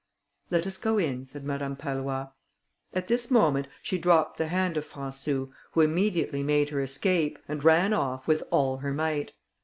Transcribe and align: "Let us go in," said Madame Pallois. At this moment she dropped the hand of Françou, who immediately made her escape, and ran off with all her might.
"Let 0.49 0.65
us 0.65 0.77
go 0.77 0.97
in," 0.97 1.27
said 1.27 1.43
Madame 1.43 1.75
Pallois. 1.75 2.29
At 2.91 3.07
this 3.07 3.29
moment 3.29 3.67
she 3.83 3.99
dropped 3.99 4.37
the 4.39 4.47
hand 4.47 4.75
of 4.75 4.89
Françou, 4.91 5.51
who 5.73 5.81
immediately 5.81 6.41
made 6.41 6.69
her 6.69 6.81
escape, 6.81 7.37
and 7.47 7.63
ran 7.63 7.93
off 7.93 8.25
with 8.27 8.41
all 8.49 8.77
her 8.77 8.93
might. 8.95 9.33